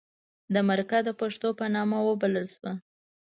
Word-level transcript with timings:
د 0.53 0.55
مرکه 0.69 0.97
د 1.07 1.09
پښتو 1.19 1.49
په 1.59 1.65
نامه 1.75 1.97
وبلله 2.09 2.45
شوه. 2.53 2.71